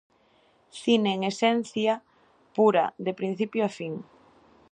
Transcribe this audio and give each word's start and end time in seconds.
Cine 0.81 1.09
en 1.15 1.21
esencia 1.31 1.93
pura 2.55 2.85
de 3.05 3.11
principio 3.19 3.61
a 3.65 3.71
fin. 3.77 3.93